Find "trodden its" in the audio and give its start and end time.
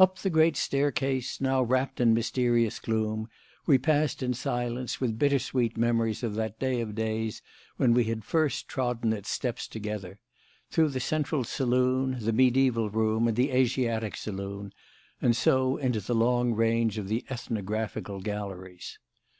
8.66-9.30